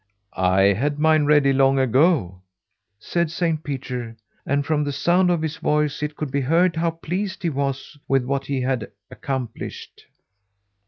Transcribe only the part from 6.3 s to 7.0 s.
be heard how